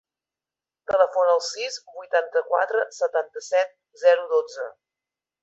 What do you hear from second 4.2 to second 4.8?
dotze.